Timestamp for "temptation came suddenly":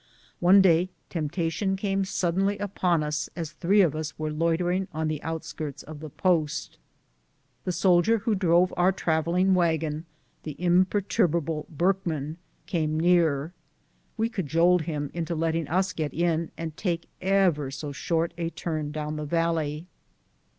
1.11-2.57